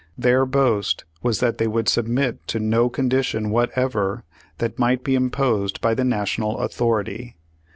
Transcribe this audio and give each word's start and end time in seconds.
Their 0.17 0.47
boast 0.47 1.05
was 1.21 1.41
that 1.41 1.59
they 1.59 1.67
would 1.67 1.87
sub 1.87 2.07
mit 2.07 2.47
to 2.47 2.59
no 2.59 2.89
condition 2.89 3.51
whatever 3.51 4.23
that 4.57 4.79
might 4.79 5.03
be 5.03 5.15
im 5.15 5.29
posed 5.29 5.79
by 5.79 5.93
the 5.93 6.03
National 6.03 6.57
authority. 6.61 7.37